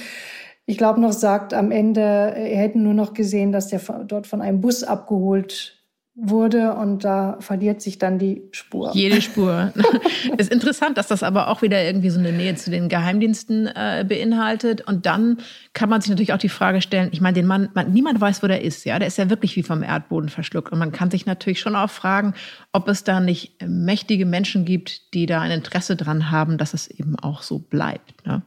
[0.65, 4.41] ich glaube noch sagt am Ende, er hätte nur noch gesehen, dass der dort von
[4.41, 5.82] einem Bus abgeholt
[6.14, 8.90] wurde und da verliert sich dann die Spur.
[8.92, 9.72] Jede Spur.
[10.37, 14.05] ist interessant, dass das aber auch wieder irgendwie so eine Nähe zu den Geheimdiensten äh,
[14.07, 14.83] beinhaltet.
[14.83, 15.38] Und dann
[15.72, 18.42] kann man sich natürlich auch die Frage stellen, ich meine, den Mann, man, niemand weiß,
[18.42, 18.98] wo der ist, ja.
[18.98, 20.70] Der ist ja wirklich wie vom Erdboden verschluckt.
[20.70, 22.35] Und man kann sich natürlich schon auch fragen,
[22.72, 26.88] ob es da nicht mächtige Menschen gibt, die da ein Interesse dran haben, dass es
[26.88, 28.27] eben auch so bleibt.
[28.27, 28.42] Ne?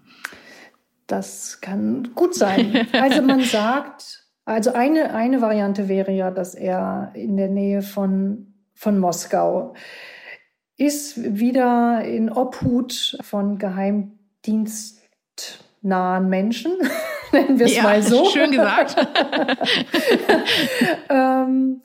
[1.08, 2.88] Das kann gut sein.
[2.94, 8.54] Also man sagt, also eine, eine Variante wäre ja, dass er in der Nähe von,
[8.74, 9.74] von Moskau
[10.78, 16.74] ist, wieder in Obhut von geheimdienstnahen Menschen,
[17.32, 18.26] nennen wir es ja, mal so.
[18.26, 18.96] Schön gesagt.
[21.10, 21.82] ähm,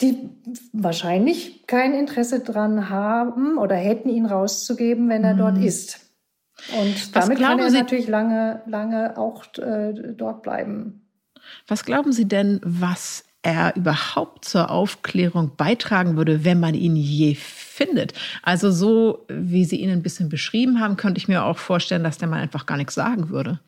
[0.00, 0.30] die
[0.72, 5.38] wahrscheinlich kein Interesse dran haben oder hätten ihn rauszugeben, wenn er mhm.
[5.38, 6.06] dort ist.
[6.78, 11.09] Und damit kann er Sie natürlich lange, lange auch äh, dort bleiben.
[11.66, 17.34] Was glauben Sie denn, was er überhaupt zur Aufklärung beitragen würde, wenn man ihn je
[17.34, 18.12] findet?
[18.42, 22.18] Also so, wie Sie ihn ein bisschen beschrieben haben, könnte ich mir auch vorstellen, dass
[22.18, 23.60] der Mann einfach gar nichts sagen würde.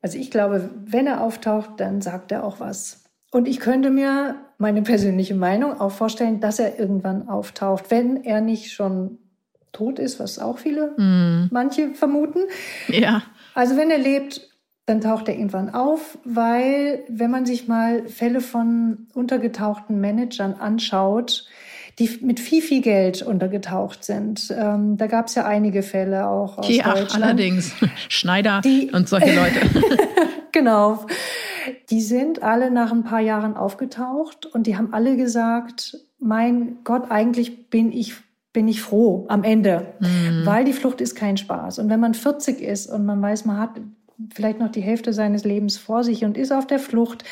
[0.00, 3.04] Also ich glaube, wenn er auftaucht, dann sagt er auch was.
[3.30, 8.40] Und ich könnte mir meine persönliche Meinung auch vorstellen, dass er irgendwann auftaucht, wenn er
[8.40, 9.18] nicht schon
[9.72, 11.48] tot ist, was auch viele, mm.
[11.50, 12.40] manche vermuten.
[12.88, 13.22] Ja.
[13.54, 14.51] Also wenn er lebt,
[14.86, 21.46] dann taucht er irgendwann auf, weil wenn man sich mal Fälle von untergetauchten Managern anschaut,
[21.98, 24.52] die mit viel, viel Geld untergetaucht sind.
[24.56, 27.24] Ähm, da gab es ja einige Fälle auch aus ja, Deutschland.
[27.24, 27.74] allerdings.
[28.08, 29.60] Schneider die, und solche Leute.
[30.52, 31.06] genau.
[31.90, 37.10] Die sind alle nach ein paar Jahren aufgetaucht und die haben alle gesagt, mein Gott,
[37.10, 38.14] eigentlich bin ich
[38.54, 40.44] bin ich froh am Ende, mhm.
[40.44, 41.78] weil die Flucht ist kein Spaß.
[41.78, 43.70] Und wenn man 40 ist und man weiß, man hat
[44.34, 47.24] vielleicht noch die Hälfte seines Lebens vor sich und ist auf der Flucht.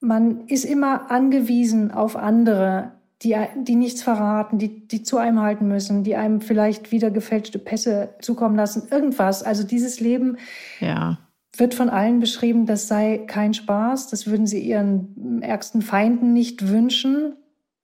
[0.00, 5.66] Man ist immer angewiesen auf andere, die, die nichts verraten, die, die zu einem halten
[5.66, 9.42] müssen, die einem vielleicht wieder gefälschte Pässe zukommen lassen, irgendwas.
[9.42, 10.36] Also dieses Leben
[10.80, 11.18] ja.
[11.56, 16.68] wird von allen beschrieben, das sei kein Spaß, das würden sie ihren ärgsten Feinden nicht
[16.68, 17.36] wünschen.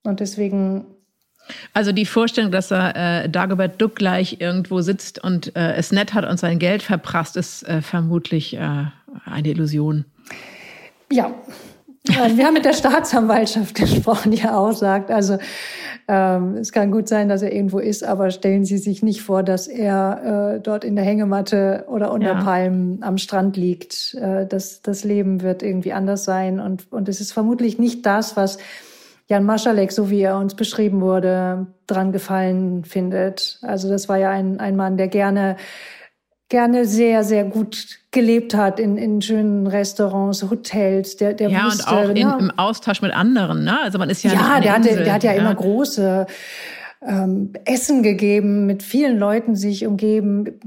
[0.03, 0.87] Und deswegen
[1.75, 6.15] also die Vorstellung, dass er äh, Dagobert Duck gleich irgendwo sitzt und äh, es nett
[6.15, 8.87] hat und sein Geld verprasst, ist äh, vermutlich äh,
[9.25, 10.05] eine Illusion.
[11.13, 11.33] Ja,
[12.05, 15.39] wir haben mit der Staatsanwaltschaft gesprochen, die auch sagt, also
[16.09, 19.43] ähm, es kann gut sein, dass er irgendwo ist, aber stellen Sie sich nicht vor,
[19.43, 22.43] dass er äh, dort in der Hängematte oder unter ja.
[22.43, 24.15] Palmen am Strand liegt.
[24.15, 28.37] Äh, das, das Leben wird irgendwie anders sein und, und es ist vermutlich nicht das,
[28.37, 28.59] was
[29.31, 33.61] Jan Maschalek, so wie er uns beschrieben wurde, dran gefallen findet.
[33.62, 35.57] Also das war ja ein, ein Mann, der gerne
[36.49, 41.16] gerne sehr, sehr gut gelebt hat in, in schönen Restaurants, Hotels.
[41.16, 42.37] Der, der ja, wusste, und auch in, ne?
[42.40, 43.62] im Austausch mit anderen.
[43.62, 43.81] Ne?
[43.81, 46.27] Also man ist ja Ja, der, hatte, der hat ja, ja, immer große
[47.07, 50.59] ähm, Essen gegeben, mit vielen Leuten sich umgeben.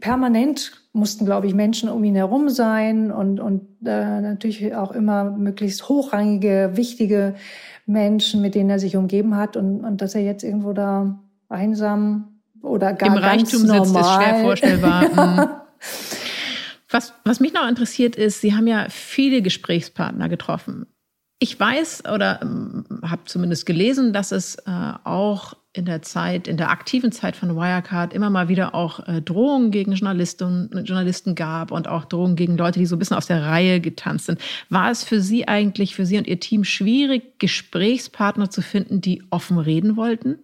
[0.00, 5.24] Permanent mussten, glaube ich, Menschen um ihn herum sein und, und äh, natürlich auch immer
[5.24, 7.34] möglichst hochrangige, wichtige
[7.90, 12.40] Menschen, mit denen er sich umgeben hat und, und dass er jetzt irgendwo da einsam
[12.62, 13.84] oder gar Im Reichtum normal.
[13.86, 15.60] sitzt, ist schwer vorstellbar.
[15.80, 16.90] Mhm.
[16.90, 20.86] was, was mich noch interessiert ist, Sie haben ja viele Gesprächspartner getroffen.
[21.42, 26.58] Ich weiß oder ähm, habe zumindest gelesen, dass es äh, auch in der Zeit, in
[26.58, 31.70] der aktiven Zeit von Wirecard immer mal wieder auch äh, Drohungen gegen Journalisten, Journalisten gab
[31.70, 34.40] und auch Drohungen gegen Leute, die so ein bisschen aus der Reihe getanzt sind.
[34.68, 39.22] War es für Sie eigentlich, für Sie und Ihr Team schwierig, Gesprächspartner zu finden, die
[39.30, 40.38] offen reden wollten?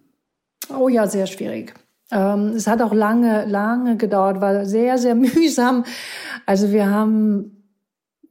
[0.75, 1.75] Oh ja, sehr schwierig.
[2.11, 5.85] Ähm, es hat auch lange, lange gedauert, war sehr, sehr mühsam.
[6.47, 7.51] Also wir haben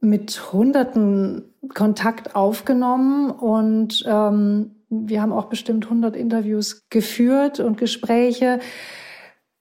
[0.01, 8.59] mit Hunderten Kontakt aufgenommen und ähm, wir haben auch bestimmt 100 Interviews geführt und Gespräche.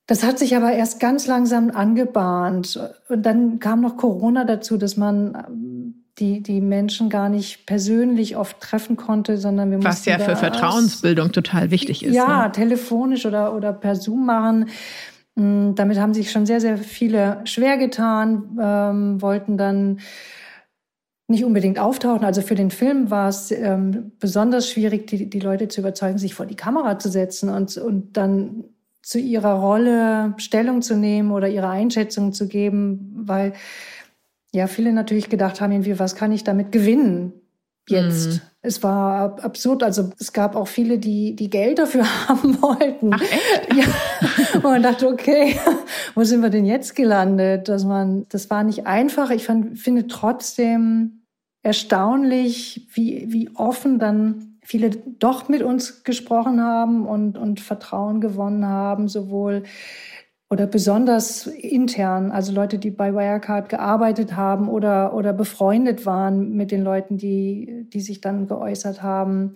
[0.07, 2.79] Das hat sich aber erst ganz langsam angebahnt.
[3.09, 8.37] Und dann kam noch Corona dazu, dass man ähm, die, die Menschen gar nicht persönlich
[8.37, 12.15] oft treffen konnte, sondern wir Was ja für Vertrauensbildung total wichtig ist.
[12.15, 12.53] Ja, ne?
[12.53, 14.71] telefonisch oder, oder per Zoom machen.
[15.35, 19.99] Mm, damit haben sich schon sehr, sehr viele schwer getan, ähm, wollten dann
[21.29, 22.25] nicht unbedingt auftauchen.
[22.25, 26.35] Also für den Film war es ähm, besonders schwierig, die, die Leute zu überzeugen, sich
[26.35, 28.65] vor die Kamera zu setzen und, und dann
[29.03, 33.53] zu ihrer Rolle Stellung zu nehmen oder ihre Einschätzung zu geben, weil
[34.53, 37.33] ja viele natürlich gedacht haben, irgendwie, was kann ich damit gewinnen
[37.89, 38.29] jetzt?
[38.29, 38.41] Mhm.
[38.67, 39.83] Es war absurd.
[39.83, 43.13] Also es gab auch viele, die die Geld dafür haben wollten.
[43.15, 43.75] Ach echt?
[43.75, 43.85] Ja.
[44.55, 45.59] Und man dachte, okay,
[46.15, 47.69] wo sind wir denn jetzt gelandet?
[47.69, 49.31] Dass man, das war nicht einfach.
[49.31, 51.23] Ich fand, finde trotzdem,
[51.63, 58.67] erstaunlich, wie, wie offen dann viele doch mit uns gesprochen haben und, und Vertrauen gewonnen
[58.67, 59.65] haben, sowohl
[60.49, 66.71] oder besonders intern, also Leute, die bei Wirecard gearbeitet haben oder, oder befreundet waren mit
[66.71, 69.55] den Leuten, die, die sich dann geäußert haben.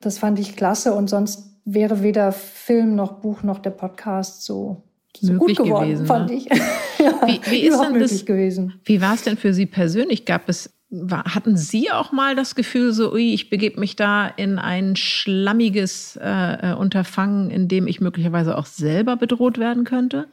[0.00, 4.84] Das fand ich klasse und sonst wäre weder Film noch Buch noch der Podcast so,
[5.20, 6.36] so gut geworden, gewesen, fand ne?
[6.36, 6.44] ich.
[6.98, 8.74] ja, wie, wie ist denn das, gewesen.
[8.84, 10.24] Wie war es denn für Sie persönlich?
[10.24, 14.58] Gab es hatten Sie auch mal das Gefühl, so, ui, ich begebe mich da in
[14.58, 20.28] ein schlammiges äh, äh, Unterfangen, in dem ich möglicherweise auch selber bedroht werden könnte?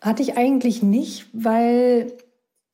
[0.00, 2.12] Hatte ich eigentlich nicht, weil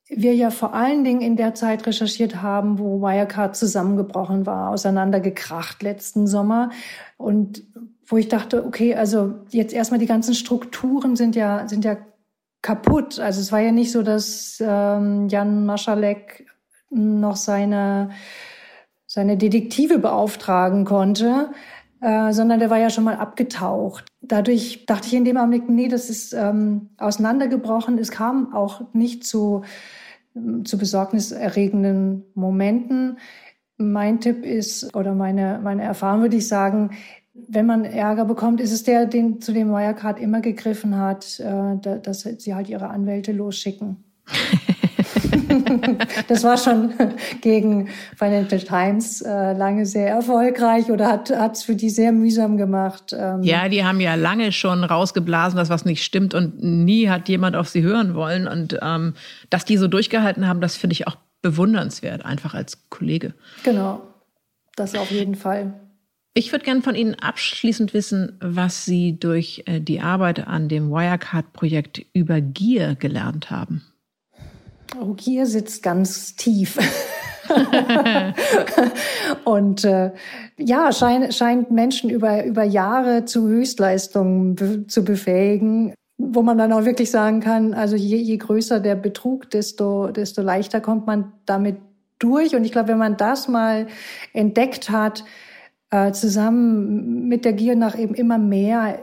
[0.07, 5.81] wir ja vor allen Dingen in der Zeit recherchiert haben, wo Wirecard zusammengebrochen war, auseinandergekracht
[5.81, 6.69] letzten Sommer.
[7.17, 7.63] Und
[8.07, 11.97] wo ich dachte, okay, also jetzt erstmal die ganzen Strukturen sind ja, sind ja
[12.61, 13.19] kaputt.
[13.19, 16.45] Also es war ja nicht so, dass ähm, Jan Maschalek
[16.89, 18.09] noch seine,
[19.05, 21.51] seine Detektive beauftragen konnte,
[22.01, 24.05] äh, sondern der war ja schon mal abgetaucht.
[24.21, 27.97] Dadurch dachte ich in dem Augenblick, nee, das ist ähm, auseinandergebrochen.
[27.97, 29.63] Es kam auch nicht zu,
[30.63, 33.17] zu besorgniserregenden Momenten.
[33.77, 36.91] Mein Tipp ist, oder meine, meine Erfahrung würde ich sagen,
[37.33, 41.99] wenn man Ärger bekommt, ist es der, den, zu dem Wirecard immer gegriffen hat, äh,
[41.99, 44.03] dass sie halt ihre Anwälte losschicken.
[46.27, 46.93] das war schon
[47.41, 53.15] gegen Financial Times äh, lange sehr erfolgreich oder hat es für die sehr mühsam gemacht.
[53.17, 53.43] Ähm.
[53.43, 57.55] Ja, die haben ja lange schon rausgeblasen, dass was nicht stimmt und nie hat jemand
[57.55, 58.47] auf sie hören wollen.
[58.47, 59.13] Und ähm,
[59.49, 63.33] dass die so durchgehalten haben, das finde ich auch bewundernswert, einfach als Kollege.
[63.63, 64.01] Genau,
[64.75, 65.73] das auf jeden Fall.
[66.37, 70.89] Ich würde gerne von Ihnen abschließend wissen, was Sie durch äh, die Arbeit an dem
[70.89, 73.83] Wirecard-Projekt über Gier gelernt haben.
[74.99, 76.77] Oh, Gier sitzt ganz tief.
[79.43, 80.11] und äh,
[80.57, 86.71] ja, schein, scheint Menschen über, über Jahre zu Höchstleistungen be zu befähigen, wo man dann
[86.71, 91.33] auch wirklich sagen kann, also je, je größer der Betrug, desto, desto leichter kommt man
[91.45, 91.77] damit
[92.19, 92.55] durch.
[92.55, 93.87] Und ich glaube, wenn man das mal
[94.33, 95.25] entdeckt hat,
[95.91, 98.99] äh, zusammen mit der Gier nach eben immer mehr,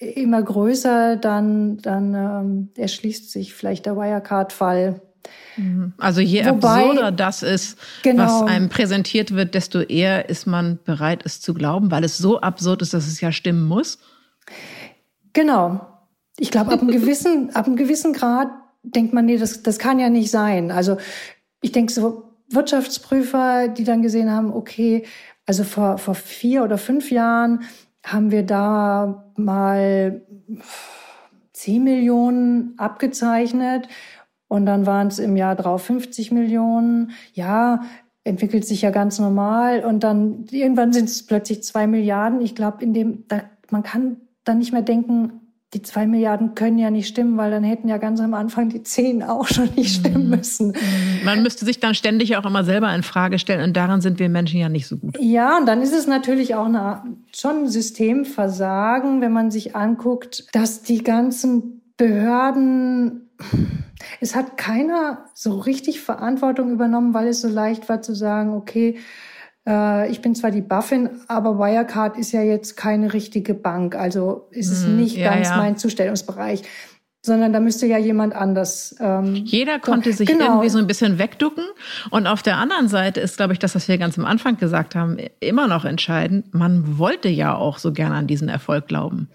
[0.00, 5.00] immer größer, dann, dann ähm, erschließt sich vielleicht der Wirecard-Fall.
[5.98, 10.78] Also je Wobei, absurder das ist, genau, was einem präsentiert wird, desto eher ist man
[10.84, 13.98] bereit, es zu glauben, weil es so absurd ist, dass es ja stimmen muss.
[15.32, 15.86] Genau.
[16.38, 18.48] Ich glaube, ab einem gewissen, ab einem gewissen Grad
[18.82, 20.70] denkt man, nee, das, das kann ja nicht sein.
[20.70, 20.98] Also
[21.62, 25.04] ich denke so Wirtschaftsprüfer, die dann gesehen haben, okay,
[25.46, 27.62] also vor, vor vier oder fünf Jahren
[28.04, 30.22] haben wir da mal
[31.52, 33.88] 10 Millionen abgezeichnet
[34.48, 37.12] und dann waren es im Jahr drauf 50 Millionen.
[37.32, 37.82] Ja,
[38.24, 39.84] entwickelt sich ja ganz normal.
[39.84, 42.40] Und dann irgendwann sind es plötzlich zwei Milliarden.
[42.40, 45.40] Ich glaube, in dem, da, man kann dann nicht mehr denken,
[45.74, 48.82] die zwei Milliarden können ja nicht stimmen, weil dann hätten ja ganz am Anfang die
[48.84, 50.36] zehn auch schon nicht stimmen mhm.
[50.36, 50.72] müssen.
[51.24, 54.28] Man müsste sich dann ständig auch immer selber in Frage stellen und daran sind wir
[54.28, 55.18] Menschen ja nicht so gut.
[55.20, 57.02] Ja, und dann ist es natürlich auch eine,
[57.34, 63.25] schon ein Systemversagen, wenn man sich anguckt, dass die ganzen Behörden
[64.20, 68.98] es hat keiner so richtig Verantwortung übernommen, weil es so leicht war zu sagen, okay,
[69.66, 74.48] äh, ich bin zwar die Buffin, aber Wirecard ist ja jetzt keine richtige Bank, also
[74.50, 75.56] ist es mm, nicht ja, ganz ja.
[75.56, 76.62] mein Zustellungsbereich
[77.26, 78.94] sondern da müsste ja jemand anders.
[79.00, 80.46] Ähm, Jeder konnte sich genau.
[80.46, 81.64] irgendwie so ein bisschen wegducken.
[82.10, 84.94] Und auf der anderen Seite ist, glaube ich, das, was wir ganz am Anfang gesagt
[84.94, 86.54] haben, immer noch entscheidend.
[86.54, 89.28] Man wollte ja auch so gerne an diesen Erfolg glauben.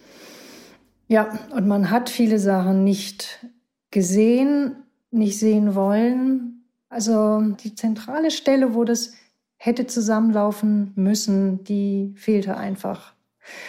[1.10, 3.46] Ja, und man hat viele Sachen nicht
[3.92, 4.76] gesehen,
[5.12, 6.64] nicht sehen wollen.
[6.90, 9.14] Also die zentrale Stelle, wo das
[9.58, 13.14] hätte zusammenlaufen müssen, die fehlte einfach.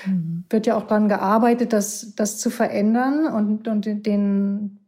[0.06, 0.44] Mhm.
[0.48, 4.78] Wird ja auch daran gearbeitet, das, das zu verändern und, und den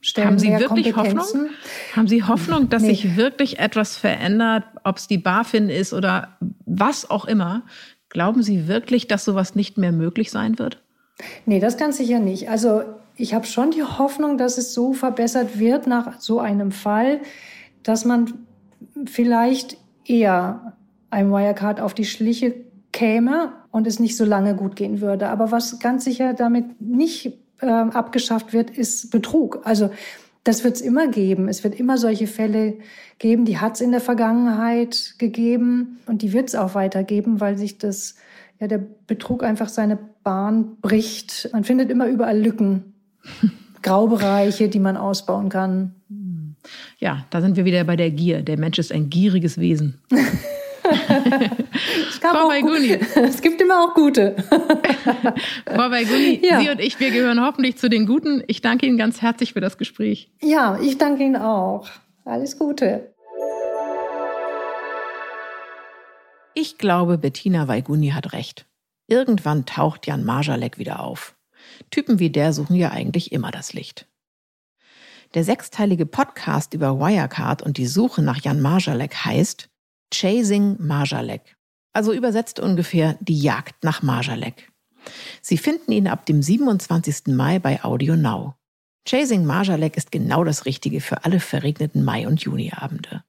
[0.00, 1.48] Stellen Haben Sie wirklich Hoffnung?
[1.96, 2.90] Haben Sie Hoffnung, dass nee.
[2.90, 7.62] sich wirklich etwas verändert, ob es die BaFin ist oder was auch immer?
[8.10, 10.82] Glauben Sie wirklich, dass sowas nicht mehr möglich sein wird?
[11.46, 12.50] Nee, das ganz sicher nicht.
[12.50, 12.82] Also
[13.16, 17.20] ich habe schon die Hoffnung, dass es so verbessert wird nach so einem Fall,
[17.82, 18.34] dass man
[19.06, 20.76] vielleicht eher
[21.10, 22.54] einem Wirecard auf die Schliche
[22.92, 25.28] käme und es nicht so lange gut gehen würde.
[25.28, 29.60] Aber was ganz sicher damit nicht äh, abgeschafft wird, ist Betrug.
[29.64, 29.90] Also
[30.44, 31.48] das wird es immer geben.
[31.48, 32.78] Es wird immer solche Fälle
[33.18, 33.44] geben.
[33.44, 37.78] Die hat es in der Vergangenheit gegeben und die wird es auch weitergeben, weil sich
[37.78, 38.16] das
[38.60, 41.48] ja der Betrug einfach seine Bahn bricht.
[41.52, 42.93] Man findet immer überall Lücken.
[43.82, 45.94] Graubereiche, die man ausbauen kann.
[46.98, 48.42] Ja, da sind wir wieder bei der Gier.
[48.42, 50.00] Der Mensch ist ein gieriges Wesen.
[50.10, 50.18] es,
[52.18, 52.98] Frau Baiguni.
[53.16, 54.34] es gibt immer auch gute.
[55.66, 56.60] Frau Baiguni, ja.
[56.60, 58.42] Sie und ich, wir gehören hoffentlich zu den Guten.
[58.46, 60.30] Ich danke Ihnen ganz herzlich für das Gespräch.
[60.42, 61.88] Ja, ich danke Ihnen auch.
[62.24, 63.12] Alles Gute.
[66.54, 68.64] Ich glaube, Bettina Weiguni hat recht.
[69.08, 71.33] Irgendwann taucht Jan Marjalek wieder auf.
[71.90, 74.06] Typen wie der suchen ja eigentlich immer das Licht.
[75.34, 79.68] Der sechsteilige Podcast über Wirecard und die Suche nach Jan Marjalek heißt
[80.12, 81.56] Chasing Marjalek.
[81.92, 84.70] Also übersetzt ungefähr die Jagd nach Marjalek.
[85.42, 87.34] Sie finden ihn ab dem 27.
[87.34, 88.54] Mai bei Audio Now.
[89.06, 93.22] Chasing Marjalek ist genau das Richtige für alle verregneten Mai- und Juniabende.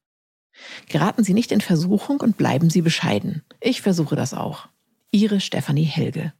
[0.88, 3.44] Geraten Sie nicht in Versuchung und bleiben Sie bescheiden.
[3.60, 4.70] Ich versuche das auch.
[5.12, 6.34] Ihre Stefanie Helge.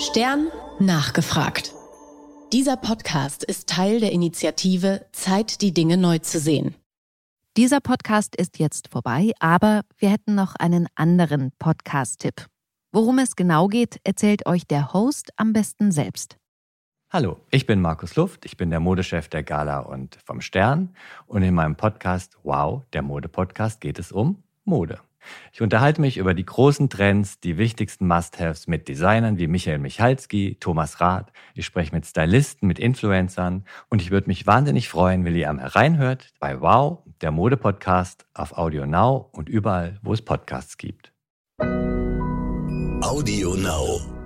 [0.00, 0.46] Stern
[0.78, 1.74] nachgefragt.
[2.54, 6.74] Dieser Podcast ist Teil der Initiative Zeit, die Dinge neu zu sehen.
[7.58, 12.46] Dieser Podcast ist jetzt vorbei, aber wir hätten noch einen anderen Podcast-Tipp.
[12.92, 16.38] Worum es genau geht, erzählt euch der Host am besten selbst.
[17.10, 20.94] Hallo, ich bin Markus Luft, ich bin der Modechef der Gala und vom Stern
[21.26, 24.98] und in meinem Podcast Wow, der Mode-Podcast geht es um Mode.
[25.52, 30.56] Ich unterhalte mich über die großen Trends, die wichtigsten Must-Haves mit Designern wie Michael Michalski,
[30.60, 31.32] Thomas Rath.
[31.54, 35.58] Ich spreche mit Stylisten, mit Influencern und ich würde mich wahnsinnig freuen, wenn ihr am
[35.58, 41.12] hereinhört bei Wow, der Mode-Podcast auf Audio Now und überall, wo es Podcasts gibt.
[43.02, 44.19] Audio Now.